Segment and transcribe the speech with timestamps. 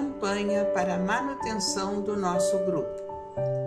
[0.00, 3.02] campanha para a manutenção do nosso grupo.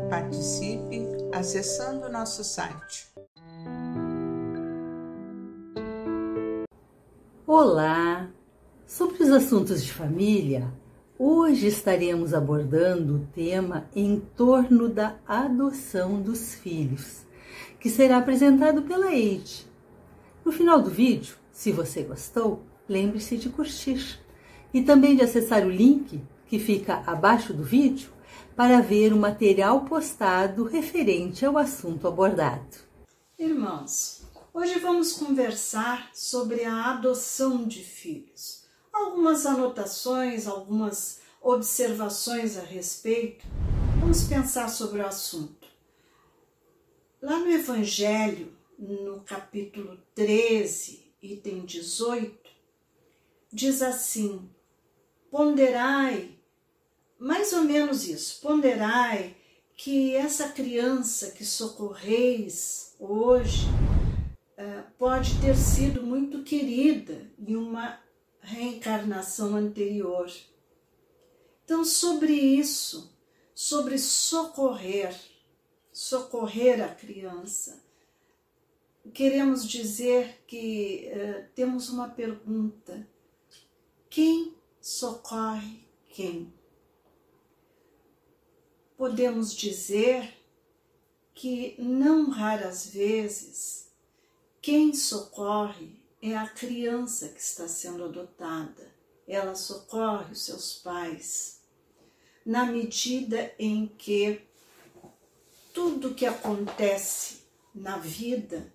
[0.09, 3.07] Participe acessando nosso site.
[7.45, 8.27] Olá!
[8.87, 10.73] Sobre os assuntos de família,
[11.19, 17.27] hoje estaremos abordando o tema em torno da adoção dos filhos,
[17.79, 19.67] que será apresentado pela Eide.
[20.43, 24.22] No final do vídeo, se você gostou, lembre-se de curtir
[24.73, 28.11] e também de acessar o link que fica abaixo do vídeo
[28.55, 32.77] para ver o material postado referente ao assunto abordado.
[33.37, 34.23] Irmãos,
[34.53, 43.45] hoje vamos conversar sobre a adoção de filhos algumas anotações, algumas observações a respeito.
[43.99, 45.67] Vamos pensar sobre o assunto.
[47.21, 52.37] Lá no Evangelho, no capítulo 13, item 18,
[53.51, 54.47] diz assim:
[55.33, 56.37] ponderai,
[57.17, 59.35] mais ou menos isso, ponderai
[59.75, 63.65] que essa criança que socorreis hoje
[64.55, 67.99] eh, pode ter sido muito querida em uma
[68.41, 70.31] reencarnação anterior.
[71.65, 73.17] Então, sobre isso,
[73.55, 75.19] sobre socorrer,
[75.91, 77.83] socorrer a criança,
[79.11, 83.07] queremos dizer que uh, temos uma pergunta:
[84.09, 84.52] quem
[84.83, 86.53] socorre quem?
[88.97, 90.37] Podemos dizer
[91.33, 93.89] que, não raras vezes,
[94.61, 98.93] quem socorre é a criança que está sendo adotada.
[99.25, 101.61] Ela socorre os seus pais
[102.45, 104.41] na medida em que
[105.73, 108.71] tudo que acontece na vida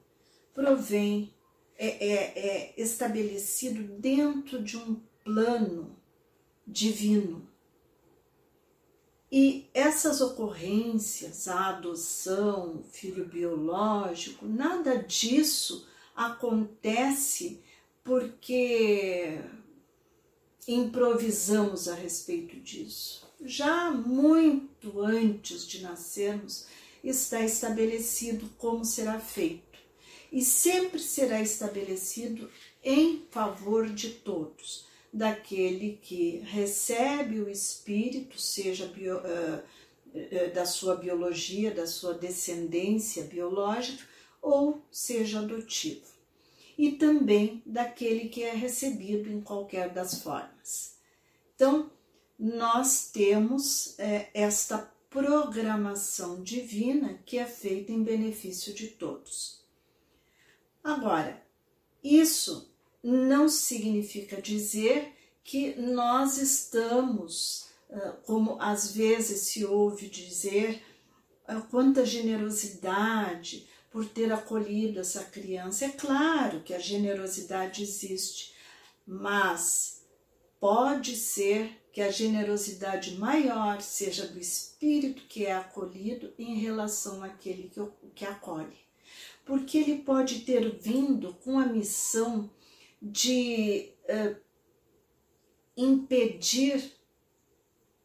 [0.54, 1.34] provém,
[1.76, 5.94] é, é, é estabelecido dentro de um plano
[6.66, 7.46] divino.
[9.30, 15.86] E essas ocorrências, a adoção, filho biológico, nada disso
[16.16, 17.62] acontece
[18.02, 19.38] porque
[20.66, 23.28] improvisamos a respeito disso.
[23.44, 26.66] Já muito antes de nascermos,
[27.04, 29.78] está estabelecido como será feito
[30.32, 32.50] e sempre será estabelecido
[32.82, 41.70] em favor de todos, daquele que recebe o espírito, seja bio, uh, da sua biologia,
[41.70, 44.04] da sua descendência biológica,
[44.40, 46.06] ou seja adotivo,
[46.76, 50.96] e também daquele que é recebido em qualquer das formas.
[51.54, 51.90] Então,
[52.38, 54.78] nós temos é, esta
[55.10, 59.64] programação divina que é feita em benefício de todos.
[60.84, 61.42] Agora,
[62.02, 62.72] isso
[63.08, 67.68] não significa dizer que nós estamos,
[68.24, 70.82] como às vezes se ouve dizer,
[71.70, 75.86] quanta generosidade, por ter acolhido essa criança.
[75.86, 78.52] É claro que a generosidade existe,
[79.06, 80.02] mas
[80.60, 87.70] pode ser que a generosidade maior seja do espírito que é acolhido em relação àquele
[87.70, 87.80] que,
[88.14, 88.76] que acolhe.
[89.46, 92.50] Porque ele pode ter vindo com a missão
[93.00, 94.36] de uh,
[95.76, 96.92] impedir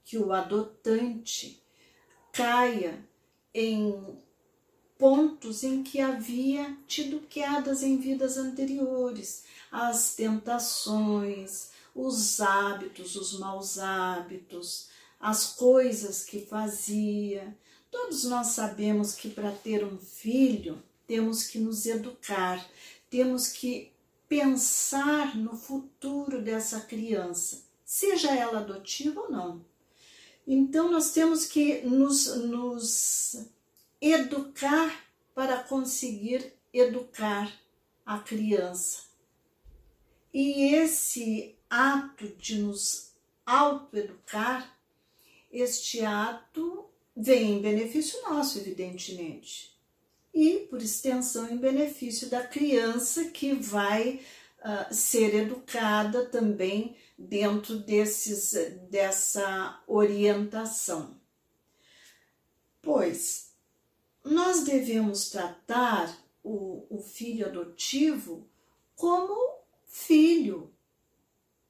[0.04, 1.62] que o adotante
[2.32, 3.04] caia
[3.54, 4.18] em
[4.98, 13.78] pontos em que havia tido quedas em vidas anteriores, as tentações, os hábitos, os maus
[13.78, 14.90] hábitos,
[15.20, 17.56] as coisas que fazia.
[17.92, 22.66] Todos nós sabemos que para ter um filho temos que nos educar,
[23.10, 23.93] temos que
[24.28, 29.66] pensar no futuro dessa criança, seja ela adotiva ou não.
[30.46, 33.48] Então nós temos que nos, nos
[34.02, 37.52] educar para conseguir educar
[38.06, 39.04] a criança.
[40.34, 43.14] E esse ato de nos
[43.46, 44.78] autoeducar,
[45.52, 49.73] este ato vem em benefício nosso, evidentemente,
[50.34, 54.20] e por extensão em benefício da criança que vai
[54.60, 58.54] uh, ser educada também dentro desses,
[58.90, 61.20] dessa orientação.
[62.82, 63.54] Pois
[64.24, 68.48] nós devemos tratar o, o filho adotivo
[68.96, 70.74] como filho.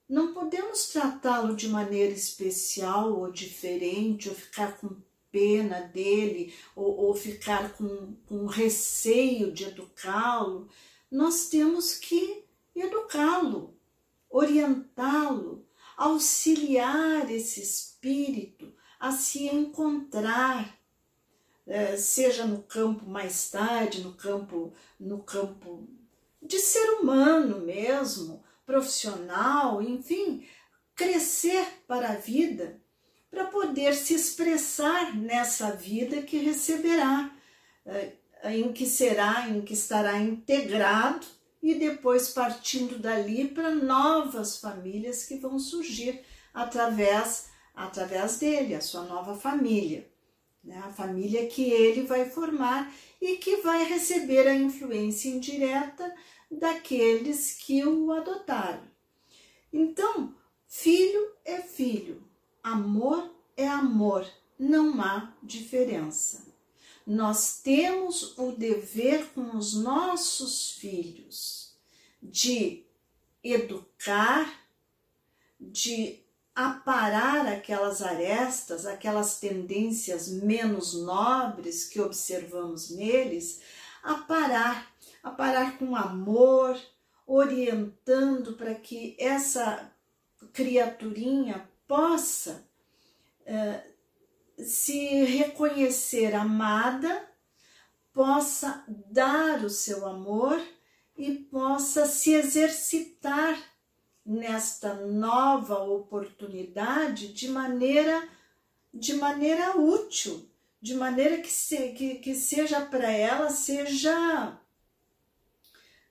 [0.07, 4.95] Não podemos tratá-lo de maneira especial ou diferente, ou ficar com
[5.33, 10.69] pena dele, ou, ou ficar com, com receio de educá-lo.
[11.09, 12.45] Nós temos que
[12.75, 13.75] educá-lo,
[14.29, 15.65] orientá-lo,
[15.97, 20.79] auxiliar esse espírito a se encontrar,
[21.65, 25.87] é, seja no campo mais tarde, no campo, no campo
[26.41, 30.47] de ser humano mesmo, profissional, enfim,
[30.93, 32.79] crescer para a vida,
[33.33, 37.31] para poder se expressar nessa vida que receberá,
[37.83, 38.11] é,
[38.51, 41.25] em que será, em que estará integrado
[41.61, 46.21] e depois partindo dali para novas famílias que vão surgir
[46.53, 50.07] através através dele, a sua nova família,
[50.63, 50.77] né?
[50.85, 56.13] a família que ele vai formar e que vai receber a influência indireta
[56.51, 58.83] daqueles que o adotaram.
[59.71, 60.35] Então,
[60.67, 62.21] filho é filho,
[62.63, 64.25] amor é amor,
[64.57, 66.51] não há diferença.
[67.05, 71.75] Nós temos o dever com os nossos filhos
[72.21, 72.85] de
[73.43, 74.61] educar,
[75.59, 76.23] de
[76.55, 83.61] aparar aquelas arestas, aquelas tendências menos nobres que observamos neles,
[84.01, 86.79] aparar, aparar com amor,
[87.25, 89.91] orientando para que essa
[90.53, 92.67] criaturinha possa
[93.41, 93.93] uh,
[94.63, 97.27] se reconhecer amada,
[98.11, 100.61] possa dar o seu amor
[101.17, 103.57] e possa se exercitar
[104.25, 108.27] nesta nova oportunidade de maneira
[108.93, 110.47] de maneira útil,
[110.79, 114.59] de maneira que, se, que, que seja para ela seja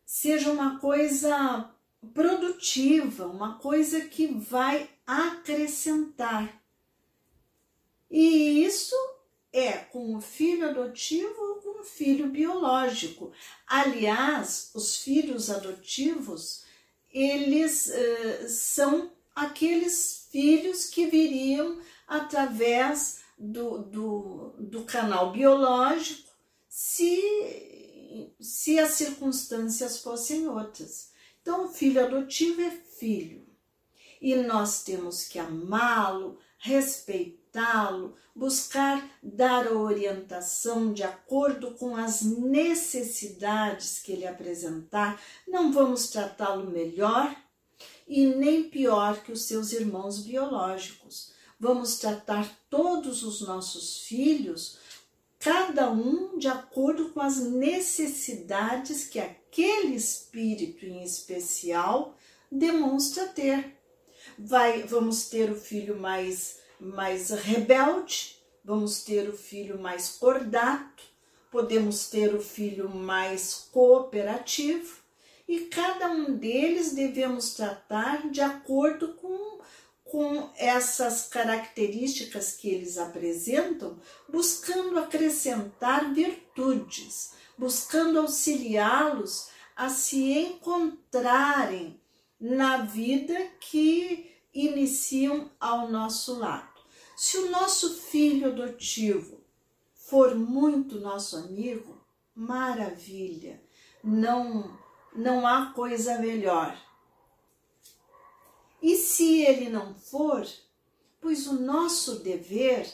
[0.05, 1.71] seja uma coisa
[2.13, 6.63] produtiva, uma coisa que vai acrescentar
[8.13, 8.95] e isso
[9.51, 13.33] é com o filho adotivo ou com o filho biológico.
[13.67, 16.63] Aliás, os filhos adotivos,
[17.11, 26.31] eles uh, são aqueles filhos que viriam através do, do, do canal biológico
[26.69, 31.13] se, se as circunstâncias fossem outras.
[31.41, 33.47] Então, filho adotivo é filho.
[34.23, 42.23] E nós temos que amá-lo, respeitar orientá-lo, buscar dar a orientação de acordo com as
[42.23, 45.21] necessidades que ele apresentar.
[45.47, 47.37] Não vamos tratá-lo melhor
[48.09, 51.33] e nem pior que os seus irmãos biológicos.
[51.61, 54.79] Vamos tratar todos os nossos filhos,
[55.39, 62.17] cada um de acordo com as necessidades que aquele espírito em especial
[62.51, 63.82] demonstra ter.
[64.45, 71.05] Vai, vamos ter o filho mais mais rebelde, vamos ter o filho mais cordato,
[71.49, 74.97] podemos ter o filho mais cooperativo
[75.47, 79.61] e cada um deles devemos tratar de acordo com,
[80.03, 83.97] com essas características que eles apresentam,
[84.29, 92.01] buscando acrescentar virtudes, buscando auxiliá-los a se encontrarem
[92.41, 96.81] na vida que iniciam ao nosso lado.
[97.17, 99.41] Se o nosso filho adotivo
[99.95, 102.01] for muito nosso amigo,
[102.35, 103.63] maravilha,
[104.03, 104.79] não,
[105.15, 106.77] não há coisa melhor.
[108.83, 110.47] E se ele não for,
[111.21, 112.91] pois o nosso dever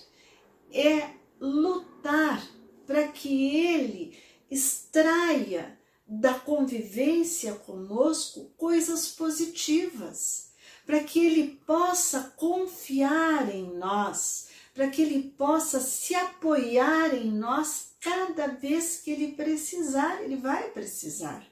[0.71, 2.47] é lutar
[2.87, 4.19] para que ele
[4.51, 10.48] extraia da convivência conosco coisas positivas
[10.89, 17.91] para que ele possa confiar em nós, para que ele possa se apoiar em nós
[18.01, 21.47] cada vez que ele precisar, ele vai precisar.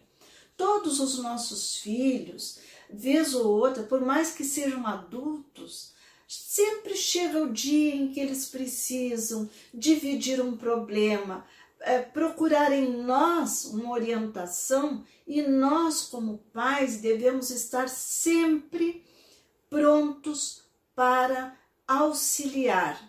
[0.56, 5.92] Todos os nossos filhos, vez ou outra, por mais que sejam adultos,
[6.26, 11.44] sempre chega o dia em que eles precisam dividir um problema,
[11.80, 19.04] é, procurar em nós uma orientação e nós, como pais, devemos estar sempre
[19.68, 20.62] prontos
[20.94, 21.56] para
[21.87, 23.00] auxiliar,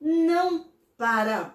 [0.00, 0.66] não
[0.96, 1.54] para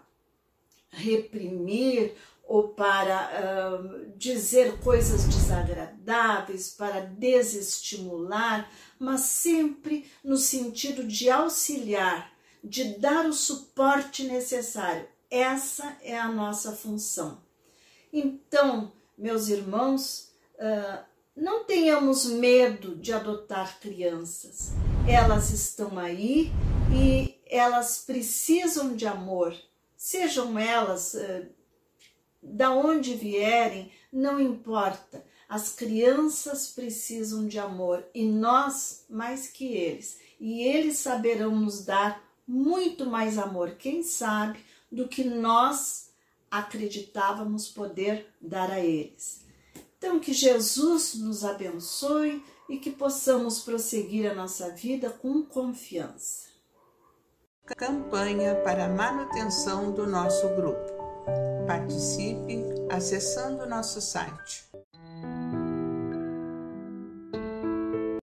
[0.89, 2.15] reprimir
[2.49, 12.97] ou para uh, dizer coisas desagradáveis, para desestimular, mas sempre no sentido de auxiliar, de
[12.97, 15.07] dar o suporte necessário.
[15.29, 17.39] Essa é a nossa função.
[18.11, 21.03] Então, meus irmãos, uh,
[21.39, 24.73] não tenhamos medo de adotar crianças.
[25.07, 26.51] Elas estão aí
[26.93, 29.55] e elas precisam de amor.
[29.95, 31.47] Sejam elas uh,
[32.43, 35.25] da onde vierem, não importa.
[35.47, 40.19] As crianças precisam de amor e nós mais que eles.
[40.39, 44.59] e eles saberão nos dar muito mais amor, quem sabe,
[44.91, 46.11] do que nós
[46.51, 49.48] acreditávamos poder dar a eles.
[49.99, 56.47] Então, que Jesus nos abençoe e que possamos prosseguir a nossa vida com confiança.
[57.65, 60.89] Campanha para a manutenção do nosso grupo.
[61.67, 64.69] Participe acessando nosso site